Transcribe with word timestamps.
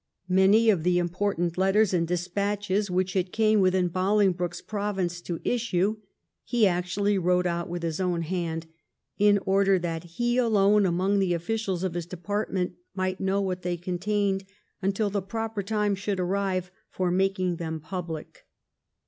Many 0.29 0.71
of 0.71 0.81
the 0.81 0.97
important 0.97 1.59
letters 1.59 1.93
and 1.93 2.07
despatches 2.07 2.89
which 2.89 3.15
it 3.15 3.31
came 3.31 3.59
within 3.59 3.87
Bolingbroke's 3.87 4.59
province 4.59 5.21
to 5.21 5.39
issue 5.43 5.97
he 6.43 6.65
actually 6.65 7.19
wrote 7.19 7.45
out 7.45 7.69
with 7.69 7.83
his 7.83 7.99
own 7.99 8.23
hand, 8.23 8.65
in 9.19 9.37
order 9.45 9.77
that 9.77 10.05
he 10.05 10.37
alone 10.39 10.87
among 10.87 11.19
the 11.19 11.35
officials 11.35 11.83
of 11.83 11.93
his 11.93 12.07
department 12.07 12.77
might 12.95 13.19
know 13.21 13.41
what 13.41 13.61
they 13.61 13.77
contained 13.77 14.43
until 14.81 15.11
the 15.11 15.21
proper 15.21 15.61
time 15.61 15.93
should 15.93 16.19
arrive 16.19 16.71
for 16.89 17.11
making 17.11 17.57
them 17.57 17.79
pubUc. 17.79 18.37